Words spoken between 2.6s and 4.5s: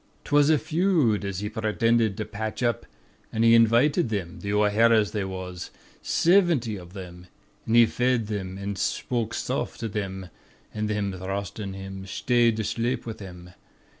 up, an' he invited thim